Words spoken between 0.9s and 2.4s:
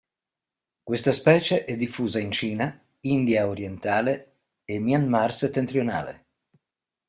specie è diffusa in